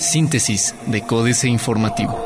[0.00, 2.18] Síntesis de Códice Informativo.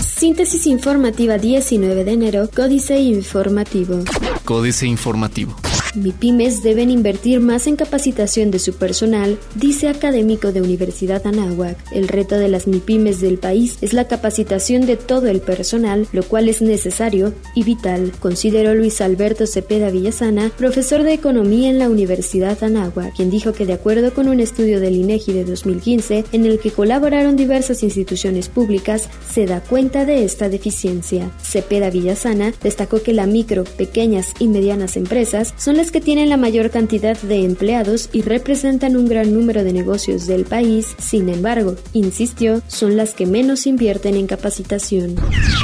[0.00, 4.02] Síntesis informativa 19 de enero, Códice Informativo.
[4.44, 5.54] Códice Informativo.
[5.98, 11.76] MIPIMES deben invertir más en capacitación de su personal, dice académico de Universidad Anáhuac.
[11.92, 16.22] El reto de las MIPIMES del país es la capacitación de todo el personal, lo
[16.22, 21.88] cual es necesario y vital, consideró Luis Alberto Cepeda Villasana, profesor de Economía en la
[21.88, 26.46] Universidad Anáhuac, quien dijo que de acuerdo con un estudio del INEGI de 2015, en
[26.46, 31.30] el que colaboraron diversas instituciones públicas, se da cuenta de esta deficiencia.
[31.42, 36.36] Cepeda Villasana destacó que la micro, pequeñas y medianas empresas son las que tienen la
[36.36, 41.76] mayor cantidad de empleados y representan un gran número de negocios del país, sin embargo,
[41.92, 45.16] insistió, son las que menos invierten en capacitación.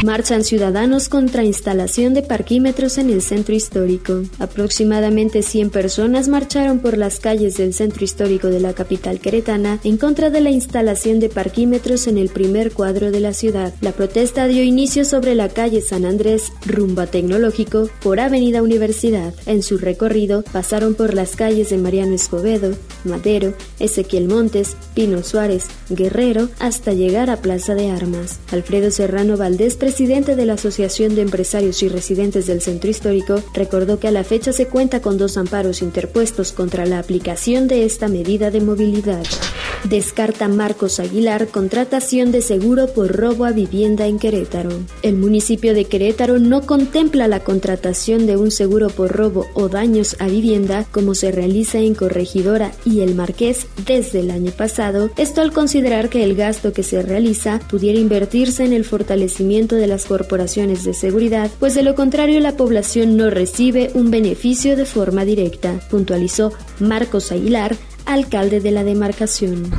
[0.05, 4.23] Marchan ciudadanos contra instalación de parquímetros en el centro histórico.
[4.39, 9.97] Aproximadamente 100 personas marcharon por las calles del centro histórico de la capital queretana en
[9.97, 13.75] contra de la instalación de parquímetros en el primer cuadro de la ciudad.
[13.81, 19.35] La protesta dio inicio sobre la calle San Andrés, rumbo a Tecnológico, por Avenida Universidad.
[19.47, 20.14] En su recorrido
[20.53, 27.31] pasaron por las calles de Mariano Escobedo, Madero, Ezequiel Montes, Pino Suárez, Guerrero, hasta llegar
[27.31, 28.39] a Plaza de Armas.
[28.53, 33.99] Alfredo Serrano Valdés, presidente de la Asociación de Empresarios y Residentes del Centro Histórico, recordó
[33.99, 38.07] que a la fecha se cuenta con dos amparos interpuestos contra la aplicación de esta
[38.07, 39.25] medida de movilidad.
[39.85, 44.71] Descarta Marcos Aguilar contratación de seguro por robo a vivienda en Querétaro.
[45.03, 50.17] El municipio de Querétaro no contempla la contratación de un seguro por robo o daños
[50.21, 55.43] a vivienda como se realiza en Corregidora y El Marqués desde el año pasado, esto
[55.43, 60.07] al considerar que el gasto que se realiza pudiera invertirse en el fortalecimiento de las
[60.07, 65.27] corporaciones de seguridad, pues de lo contrario la población no recibe un beneficio de forma
[65.27, 69.71] directa, puntualizó Marcos Aguilar, alcalde de la demarcación.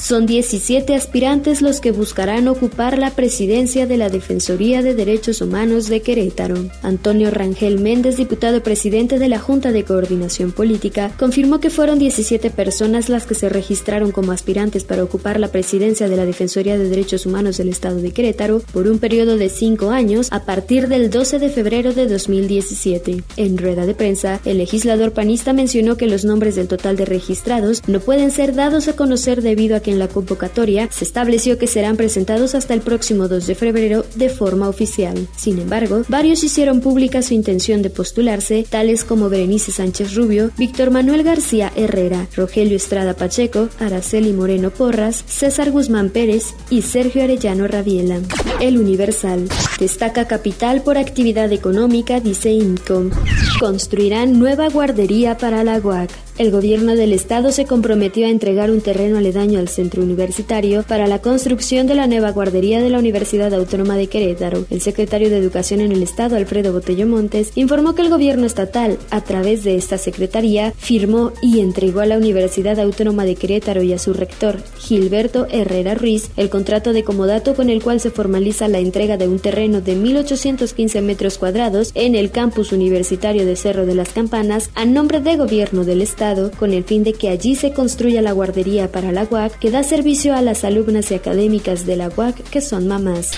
[0.00, 5.88] Son 17 aspirantes los que buscarán ocupar la presidencia de la Defensoría de Derechos Humanos
[5.88, 6.56] de Querétaro.
[6.82, 12.50] Antonio Rangel Méndez, diputado presidente de la Junta de Coordinación Política, confirmó que fueron 17
[12.50, 16.88] personas las que se registraron como aspirantes para ocupar la presidencia de la Defensoría de
[16.88, 21.10] Derechos Humanos del Estado de Querétaro por un periodo de cinco años a partir del
[21.10, 23.22] 12 de febrero de 2017.
[23.36, 27.69] En rueda de prensa, el legislador panista mencionó que los nombres del total de registrados
[27.86, 31.66] no pueden ser dados a conocer debido a que en la convocatoria se estableció que
[31.66, 35.28] serán presentados hasta el próximo 2 de febrero de forma oficial.
[35.36, 40.90] Sin embargo, varios hicieron pública su intención de postularse, tales como Berenice Sánchez Rubio, Víctor
[40.90, 47.66] Manuel García Herrera, Rogelio Estrada Pacheco, Araceli Moreno Porras, César Guzmán Pérez y Sergio Arellano
[47.66, 48.20] Rabiela.
[48.60, 49.48] El Universal
[49.78, 53.10] destaca capital por actividad económica, dice Incom.
[53.58, 56.29] Construirán nueva guardería para la UAC.
[56.40, 61.06] El gobierno del estado se comprometió a entregar un terreno aledaño al centro universitario para
[61.06, 64.64] la construcción de la nueva guardería de la Universidad Autónoma de Querétaro.
[64.70, 68.96] El secretario de Educación en el estado, Alfredo Botello Montes, informó que el gobierno estatal,
[69.10, 73.92] a través de esta secretaría, firmó y entregó a la Universidad Autónoma de Querétaro y
[73.92, 78.66] a su rector, Gilberto Herrera Ruiz, el contrato de comodato con el cual se formaliza
[78.66, 83.84] la entrega de un terreno de 1.815 metros cuadrados en el campus universitario de Cerro
[83.84, 87.56] de las Campanas a nombre de gobierno del estado con el fin de que allí
[87.56, 91.86] se construya la guardería para la UAC que da servicio a las alumnas y académicas
[91.86, 93.32] de la UAC que son mamás.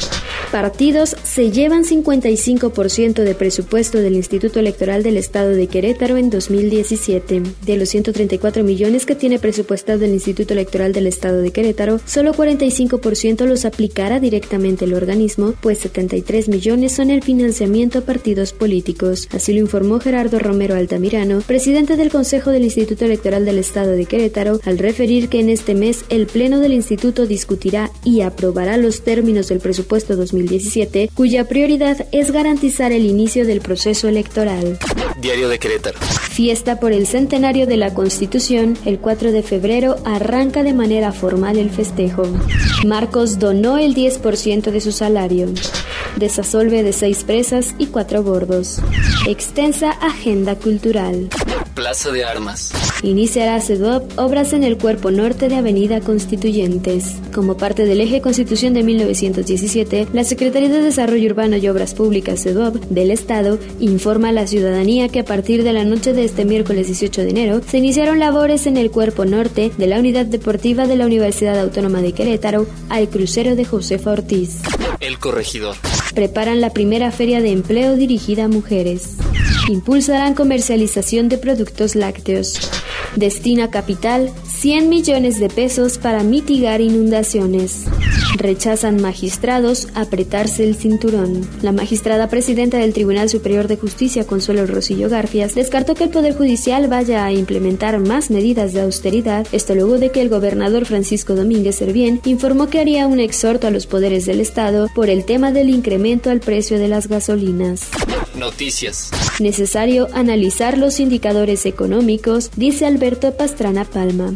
[0.50, 7.42] Partidos se llevan 55% de presupuesto del Instituto Electoral del Estado de Querétaro en 2017.
[7.64, 12.34] De los 134 millones que tiene presupuestado el Instituto Electoral del Estado de Querétaro, solo
[12.34, 19.28] 45% los aplicará directamente el organismo, pues 73 millones son el financiamiento a partidos políticos.
[19.32, 24.06] Así lo informó Gerardo Romero Altamirano, presidente del Consejo del Instituto Electoral del Estado de
[24.06, 29.02] Querétaro, al referir que en este mes el Pleno del Instituto discutirá y aprobará los
[29.02, 34.78] términos del presupuesto 2017 2017, cuya prioridad es garantizar el inicio del proceso electoral.
[35.20, 35.98] Diario de Querétaro.
[36.00, 41.58] Fiesta por el centenario de la Constitución, el 4 de febrero arranca de manera formal
[41.58, 42.24] el festejo.
[42.86, 45.48] Marcos donó el 10% de su salario.
[46.16, 48.80] Desasolve de seis presas y cuatro bordos.
[49.26, 51.28] Extensa agenda cultural.
[51.74, 52.72] Plaza de Armas.
[53.02, 57.16] Iniciará CEDOP obras en el cuerpo norte de Avenida Constituyentes.
[57.34, 62.42] Como parte del eje Constitución de 1917, la Secretaría de Desarrollo Urbano y Obras Públicas
[62.42, 66.44] CEDOP del Estado informa a la ciudadanía que a partir de la noche de este
[66.44, 70.86] miércoles 18 de enero se iniciaron labores en el cuerpo norte de la unidad deportiva
[70.86, 74.60] de la Universidad Autónoma de Querétaro al crucero de Josefa Ortiz.
[75.00, 75.76] El corregidor.
[76.14, 79.16] Preparan la primera feria de empleo dirigida a mujeres.
[79.68, 82.58] Impulsarán comercialización de productos lácteos.
[83.14, 87.84] Destina capital 100 millones de pesos para mitigar inundaciones.
[88.38, 91.46] Rechazan magistrados apretarse el cinturón.
[91.62, 96.34] La magistrada presidenta del Tribunal Superior de Justicia, Consuelo Rosillo Garfias, descartó que el Poder
[96.34, 101.34] Judicial vaya a implementar más medidas de austeridad, esto luego de que el gobernador Francisco
[101.34, 105.52] Domínguez Servién informó que haría un exhorto a los poderes del Estado por el tema
[105.52, 107.90] del incremento al precio de las gasolinas.
[108.34, 109.10] Noticias.
[109.40, 114.32] Necesario analizar los indicadores económicos, dice Alberto Pastrana Palma.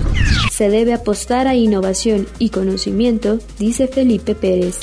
[0.53, 4.79] Se debe apostar a innovación y conocimiento, dice Felipe Pérez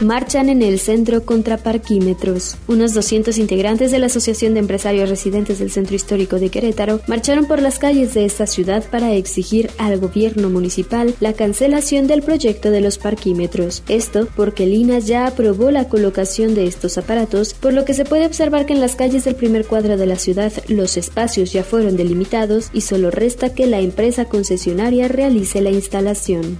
[0.00, 2.56] marchan en el centro contra parquímetros.
[2.66, 7.46] Unos 200 integrantes de la Asociación de Empresarios Residentes del Centro Histórico de Querétaro marcharon
[7.46, 12.70] por las calles de esta ciudad para exigir al gobierno municipal la cancelación del proyecto
[12.70, 13.82] de los parquímetros.
[13.88, 18.26] Esto porque Lina ya aprobó la colocación de estos aparatos, por lo que se puede
[18.26, 21.96] observar que en las calles del primer cuadro de la ciudad los espacios ya fueron
[21.96, 26.58] delimitados y solo resta que la empresa concesionaria realice la instalación.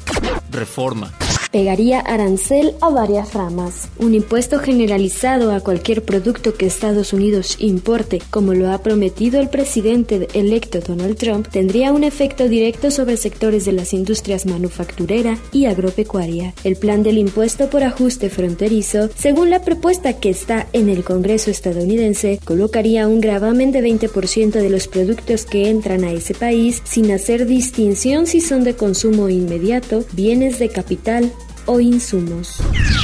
[0.51, 1.13] Reforma
[1.57, 3.89] pegaría arancel a varias ramas.
[3.99, 9.49] Un impuesto generalizado a cualquier producto que Estados Unidos importe, como lo ha prometido el
[9.49, 15.65] presidente electo Donald Trump, tendría un efecto directo sobre sectores de las industrias manufacturera y
[15.65, 16.53] agropecuaria.
[16.63, 21.51] El plan del impuesto por ajuste fronterizo, según la propuesta que está en el Congreso
[21.51, 27.11] estadounidense, colocaría un gravamen de 20% de los productos que entran a ese país sin
[27.13, 31.33] hacer distinción si son de consumo inmediato, bienes de capital
[31.67, 32.59] o insumos.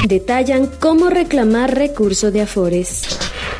[0.07, 3.03] Detallan cómo reclamar recurso de Afores.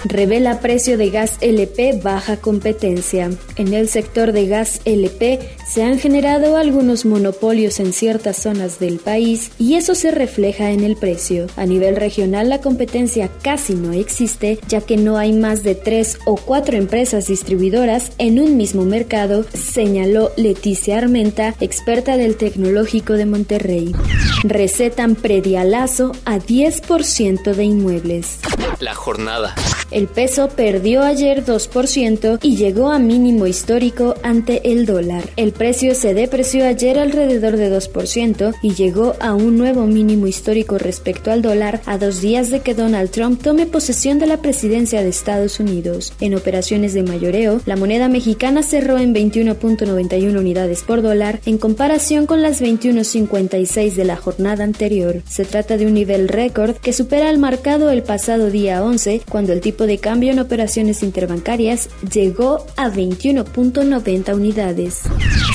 [0.06, 3.32] Revela precio de gas LP baja competencia.
[3.56, 5.40] En el sector de gas LP
[5.74, 10.84] se han generado algunos monopolios en ciertas zonas del país y eso se refleja en
[10.84, 11.48] el precio.
[11.56, 16.20] A nivel regional la competencia casi no existe ya que no hay más de tres
[16.28, 23.26] o cuatro empresas distribuidoras en un mismo mercado, señaló Leticia Armenta, experta del Tecnológico de
[23.26, 23.96] Monterrey.
[24.44, 28.38] Recetan predialazo a 10% de inmuebles.
[28.80, 29.56] La jornada.
[29.94, 35.24] El peso perdió ayer 2% y llegó a mínimo histórico ante el dólar.
[35.36, 40.78] El precio se depreció ayer alrededor de 2% y llegó a un nuevo mínimo histórico
[40.78, 45.02] respecto al dólar a dos días de que Donald Trump tome posesión de la presidencia
[45.02, 46.12] de Estados Unidos.
[46.20, 52.26] En operaciones de mayoreo, la moneda mexicana cerró en 21.91 unidades por dólar en comparación
[52.26, 55.22] con las 21.56 de la jornada anterior.
[55.26, 59.54] Se trata de un nivel récord que supera al marcado el pasado día 11 cuando
[59.54, 65.04] el tipo de cambio en operaciones interbancarias llegó a 21.90 unidades.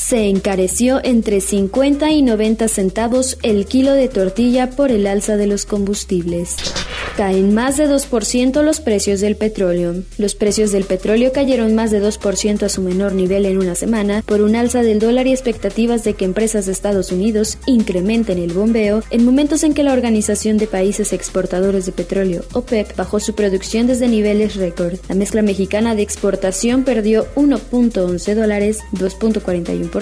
[0.08, 5.46] Se encareció entre 50 y 90 centavos el kilo de tortilla por el alza de
[5.46, 6.56] los combustibles.
[7.19, 9.96] Caen más de 2% los precios del petróleo.
[10.16, 14.22] Los precios del petróleo cayeron más de 2% a su menor nivel en una semana
[14.25, 18.55] por un alza del dólar y expectativas de que empresas de Estados Unidos incrementen el
[18.55, 23.34] bombeo en momentos en que la Organización de Países Exportadores de Petróleo, OPEP, bajó su
[23.34, 24.94] producción desde niveles récord.
[25.08, 29.98] La mezcla mexicana de exportación perdió 1.11 dólares, 2.41%,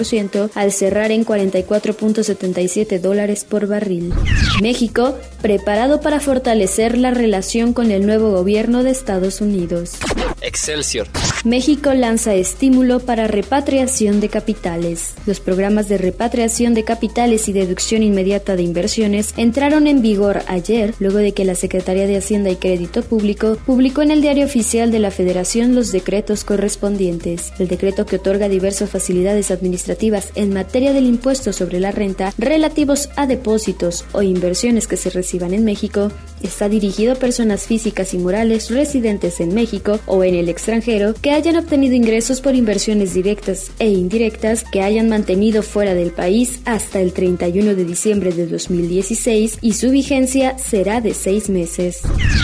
[0.55, 4.13] al cerrar en 44.77 dólares por barril.
[4.61, 9.93] México, preparado para fortalecer la relación con el nuevo gobierno de Estados Unidos.
[10.41, 11.07] Excelsior.
[11.43, 15.15] México lanza estímulo para repatriación de capitales.
[15.25, 20.93] Los programas de repatriación de capitales y deducción inmediata de inversiones entraron en vigor ayer,
[20.99, 24.91] luego de que la Secretaría de Hacienda y Crédito Público publicó en el Diario Oficial
[24.91, 27.53] de la Federación los decretos correspondientes.
[27.59, 33.09] El decreto que otorga diversas facilidades administrativas en materia del impuesto sobre la renta relativos
[33.15, 38.17] a depósitos o inversiones que se reciban en México está dirigido a personas físicas y
[38.17, 43.71] morales residentes en México o en el extranjero que hayan obtenido ingresos por inversiones directas
[43.79, 49.59] e indirectas que hayan mantenido fuera del país hasta el 31 de diciembre de 2016
[49.61, 52.01] y su vigencia será de seis meses.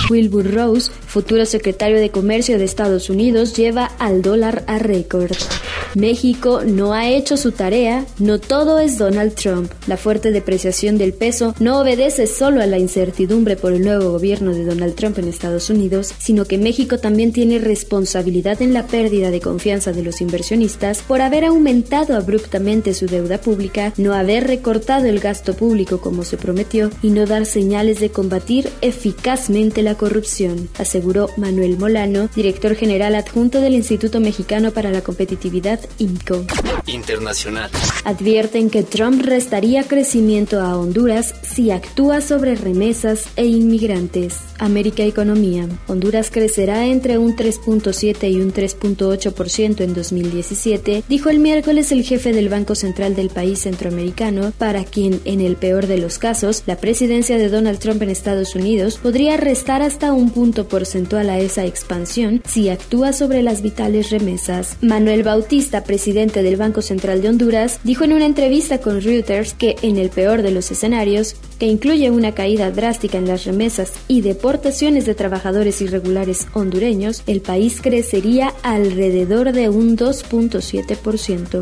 [0.09, 5.35] Wilbur Rose, futuro secretario de Comercio de Estados Unidos, lleva al dólar a récord.
[5.95, 9.71] México no ha hecho su tarea, no todo es Donald Trump.
[9.87, 14.53] La fuerte depreciación del peso no obedece solo a la incertidumbre por el nuevo gobierno
[14.53, 19.29] de Donald Trump en Estados Unidos, sino que México también tiene responsabilidad en la pérdida
[19.31, 25.05] de confianza de los inversionistas por haber aumentado abruptamente su deuda pública, no haber recortado
[25.05, 30.69] el gasto público como se prometió y no dar señales de combatir eficazmente la corrupción,
[30.77, 36.45] aseguró Manuel Molano, director general adjunto del Instituto Mexicano para la Competitividad INCO.
[36.87, 37.69] Internacional.
[38.05, 44.39] Advierten que Trump restaría crecimiento a Honduras si actúa sobre remesas e inmigrantes.
[44.59, 45.67] América Economía.
[45.87, 52.33] Honduras crecerá entre un 3.7 y un 3.8% en 2017, dijo el miércoles el jefe
[52.33, 56.77] del Banco Central del país centroamericano, para quien, en el peor de los casos, la
[56.77, 61.65] presidencia de Donald Trump en Estados Unidos podría restar hasta un punto porcentual a esa
[61.65, 64.77] expansión si actúa sobre las vitales remesas.
[64.81, 69.75] Manuel Bautista, presidente del Banco Central de Honduras, dijo en una entrevista con Reuters que,
[69.81, 74.19] en el peor de los escenarios, que incluye una caída drástica en las remesas y
[74.19, 81.61] deportaciones de trabajadores irregulares hondureños, el país crecería alrededor de un 2.7%.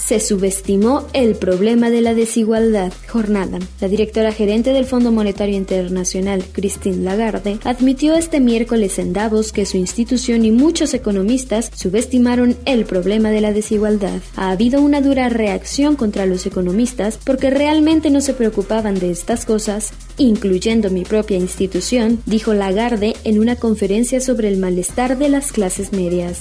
[0.00, 2.92] Se subestimó el problema de la desigualdad.
[3.08, 3.58] Jornada.
[3.80, 9.66] La directora gerente del Fondo Monetario Internacional, Christine Lagarde, admitió este miércoles en Davos que
[9.66, 14.20] su institución y muchos economistas subestimaron el problema de la desigualdad.
[14.36, 19.31] Ha habido una dura reacción contra los economistas porque realmente no se preocupaban de esta
[19.40, 25.52] cosas, incluyendo mi propia institución, dijo Lagarde en una conferencia sobre el malestar de las
[25.52, 26.40] clases medias.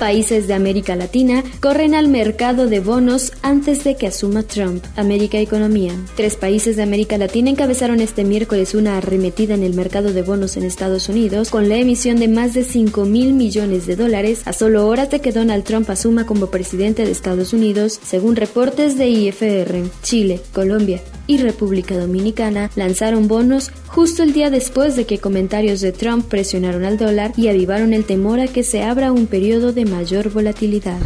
[0.00, 4.82] Países de América Latina corren al mercado de bonos antes de que asuma Trump.
[4.96, 5.92] América Economía.
[6.16, 10.56] Tres países de América Latina encabezaron este miércoles una arremetida en el mercado de bonos
[10.56, 14.54] en Estados Unidos con la emisión de más de 5 mil millones de dólares a
[14.54, 19.06] solo horas de que Donald Trump asuma como presidente de Estados Unidos, según reportes de
[19.08, 19.82] IFR.
[20.02, 25.92] Chile, Colombia y República Dominicana lanzaron bonos justo el día después de que comentarios de
[25.92, 29.84] Trump presionaron al dólar y avivaron el temor a que se abra un periodo de
[29.84, 30.98] mayor volatilidad.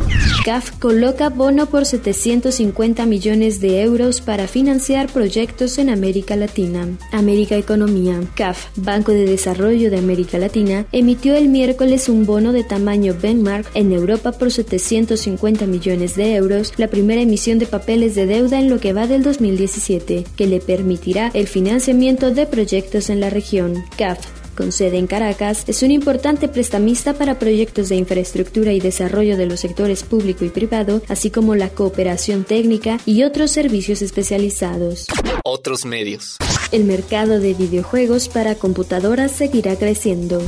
[0.45, 6.87] CAF coloca bono por 750 millones de euros para financiar proyectos en América Latina.
[7.13, 8.21] América Economía.
[8.35, 13.71] CAF, Banco de Desarrollo de América Latina, emitió el miércoles un bono de tamaño benchmark
[13.75, 18.69] en Europa por 750 millones de euros, la primera emisión de papeles de deuda en
[18.69, 23.85] lo que va del 2017, que le permitirá el financiamiento de proyectos en la región.
[23.99, 24.19] CAF
[24.55, 29.47] con sede en Caracas, es un importante prestamista para proyectos de infraestructura y desarrollo de
[29.47, 35.07] los sectores público y privado, así como la cooperación técnica y otros servicios especializados.
[35.45, 36.37] Otros medios.
[36.73, 40.41] El mercado de videojuegos para computadoras seguirá creciendo.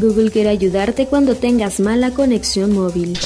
[0.00, 3.16] Google quiere ayudarte cuando tengas mala conexión móvil.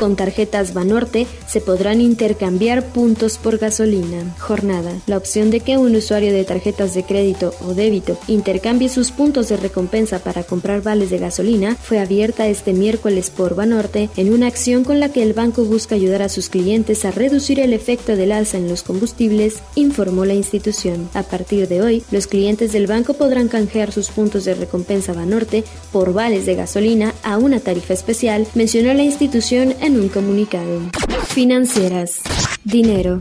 [0.00, 4.34] Con tarjetas Banorte se podrán intercambiar puntos por gasolina.
[4.38, 4.92] Jornada.
[5.06, 9.50] La opción de que un usuario de tarjetas de crédito o débito intercambie sus puntos
[9.50, 14.46] de recompensa para comprar vales de gasolina fue abierta este miércoles por Banorte en una
[14.46, 18.16] acción con la que el banco busca ayudar a sus clientes a reducir el efecto
[18.16, 21.10] del alza en los combustibles, informó la institución.
[21.12, 25.62] A partir de hoy, los clientes del banco podrán canjear sus puntos de recompensa Banorte
[25.92, 30.80] por vales de gasolina a una tarifa especial, mencionó la institución en un comunicado.
[31.28, 32.20] Financieras.
[32.64, 33.20] Dinero.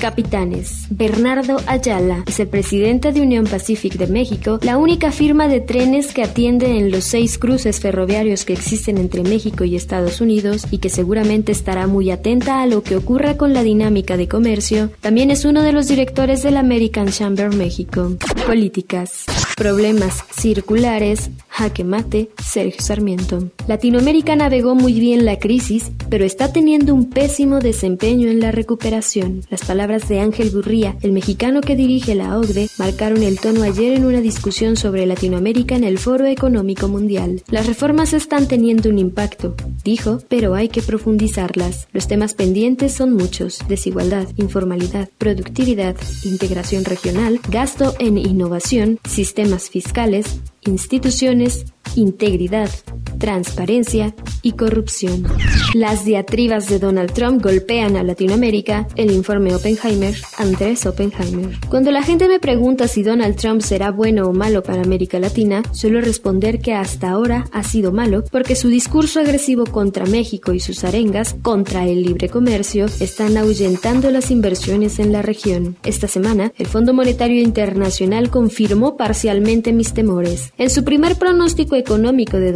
[0.00, 0.86] Capitanes.
[0.90, 6.12] Bernardo Ayala es el presidente de Unión Pacific de México, la única firma de trenes
[6.12, 10.78] que atiende en los seis cruces ferroviarios que existen entre México y Estados Unidos y
[10.78, 14.90] que seguramente estará muy atenta a lo que ocurra con la dinámica de comercio.
[15.00, 18.16] También es uno de los directores del American Chamber México.
[18.46, 19.24] Políticas.
[19.56, 21.30] Problemas circulares.
[21.56, 23.50] Jaque mate, Sergio Sarmiento.
[23.66, 29.40] Latinoamérica navegó muy bien la crisis, pero está teniendo un pésimo desempeño en la recuperación.
[29.48, 33.94] Las palabras de Ángel Burría, el mexicano que dirige la OCDE, marcaron el tono ayer
[33.94, 37.42] en una discusión sobre Latinoamérica en el Foro Económico Mundial.
[37.48, 41.88] Las reformas están teniendo un impacto, dijo, pero hay que profundizarlas.
[41.94, 50.38] Los temas pendientes son muchos, desigualdad, informalidad, productividad, integración regional, gasto en innovación, sistemas fiscales,
[50.66, 52.70] instituciones, integridad,
[53.18, 55.26] transparencia y corrupción.
[55.74, 61.58] Las diatribas de Donald Trump golpean a Latinoamérica, el informe Oppenheimer, Andrés Oppenheimer.
[61.68, 65.62] Cuando la gente me pregunta si Donald Trump será bueno o malo para América Latina,
[65.72, 70.60] suelo responder que hasta ahora ha sido malo porque su discurso agresivo contra México y
[70.60, 75.76] sus arengas contra el libre comercio están ahuyentando las inversiones en la región.
[75.84, 80.52] Esta semana, el Fondo Monetario Internacional confirmó parcialmente mis temores.
[80.58, 82.52] En su primer pronóstico económico de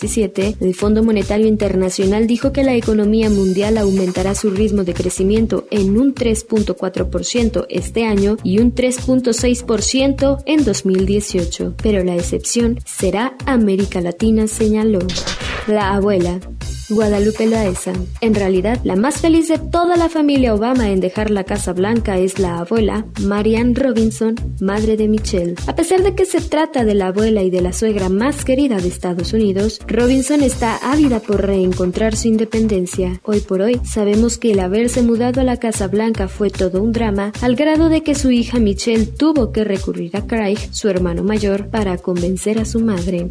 [0.00, 5.66] 2017, el Fondo Monetario Internacional dijo que la economía mundial aumentará su ritmo de crecimiento
[5.70, 14.00] en un 3.4% este año y un 3.6% en 2018, pero la excepción será América
[14.00, 15.00] Latina, señaló.
[15.66, 16.40] La abuela,
[16.90, 17.92] Guadalupe Loaesa.
[18.20, 22.18] En realidad, la más feliz de toda la familia Obama en dejar la Casa Blanca
[22.18, 25.54] es la abuela, Marianne Robinson, madre de Michelle.
[25.66, 28.76] A pesar de que se trata de la abuela y de la suegra más querida
[28.78, 33.20] de Estados Unidos, Robinson está ávida por reencontrar su independencia.
[33.24, 36.92] Hoy por hoy, sabemos que el haberse mudado a la Casa Blanca fue todo un
[36.92, 41.22] drama, al grado de que su hija Michelle tuvo que recurrir a Craig, su hermano
[41.22, 43.30] mayor, para convencer a su madre.